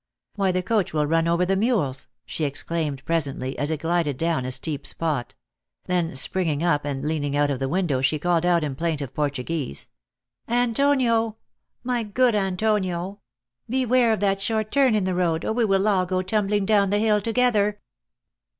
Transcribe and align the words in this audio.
"Why, 0.33 0.51
the 0.51 0.63
coach 0.63 0.93
will 0.93 1.05
run 1.05 1.27
over 1.27 1.45
the 1.45 1.55
mules," 1.55 2.07
she 2.25 2.43
ex 2.43 2.63
claimed 2.63 3.05
presently, 3.05 3.55
as 3.59 3.69
it 3.69 3.81
glided 3.81 4.17
down 4.17 4.45
a 4.45 4.51
steep 4.51 4.87
spot; 4.87 5.35
then 5.85 6.15
springing 6.15 6.63
up 6.63 6.85
and 6.85 7.05
leaning 7.07 7.37
out 7.37 7.51
of 7.51 7.59
the 7.59 7.69
window, 7.69 8.01
she 8.01 8.17
called 8.17 8.43
out 8.43 8.63
in 8.63 8.73
plaintive 8.73 9.13
Portuguese," 9.13 9.89
Antonio, 10.63 11.37
my 11.83 12.01
good 12.01 12.33
Antonio, 12.33 13.19
beware 13.69 14.11
of 14.11 14.21
that 14.21 14.41
short 14.41 14.71
turn 14.71 14.95
in 14.95 15.03
the 15.03 15.13
road, 15.13 15.45
or 15.45 15.53
we 15.53 15.65
will 15.65 15.87
all 15.87 16.07
go 16.07 16.23
tumbling 16.23 16.65
down 16.65 16.89
the 16.89 16.97
hill 16.97 17.21
together 17.21 17.79